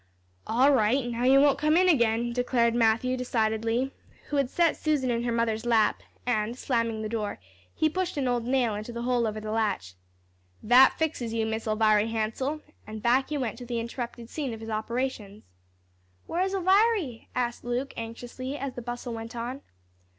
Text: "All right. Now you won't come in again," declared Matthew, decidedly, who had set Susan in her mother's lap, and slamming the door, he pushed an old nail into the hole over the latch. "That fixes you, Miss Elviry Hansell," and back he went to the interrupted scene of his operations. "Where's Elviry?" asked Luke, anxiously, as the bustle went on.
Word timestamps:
"All 0.47 0.71
right. 0.71 1.05
Now 1.07 1.25
you 1.25 1.39
won't 1.39 1.59
come 1.59 1.77
in 1.77 1.87
again," 1.87 2.33
declared 2.33 2.73
Matthew, 2.73 3.15
decidedly, 3.15 3.93
who 4.29 4.37
had 4.37 4.49
set 4.49 4.75
Susan 4.75 5.11
in 5.11 5.21
her 5.25 5.31
mother's 5.31 5.63
lap, 5.63 6.01
and 6.25 6.57
slamming 6.57 7.03
the 7.03 7.07
door, 7.07 7.37
he 7.75 7.87
pushed 7.87 8.17
an 8.17 8.27
old 8.27 8.45
nail 8.47 8.73
into 8.73 8.91
the 8.91 9.03
hole 9.03 9.27
over 9.27 9.39
the 9.39 9.51
latch. 9.51 9.93
"That 10.63 10.95
fixes 10.97 11.35
you, 11.35 11.45
Miss 11.45 11.67
Elviry 11.67 12.07
Hansell," 12.09 12.61
and 12.87 13.03
back 13.03 13.29
he 13.29 13.37
went 13.37 13.59
to 13.59 13.65
the 13.67 13.79
interrupted 13.79 14.27
scene 14.27 14.55
of 14.55 14.59
his 14.59 14.71
operations. 14.71 15.43
"Where's 16.25 16.55
Elviry?" 16.55 17.27
asked 17.35 17.63
Luke, 17.63 17.93
anxiously, 17.95 18.57
as 18.57 18.73
the 18.73 18.81
bustle 18.81 19.13
went 19.13 19.35
on. 19.35 19.61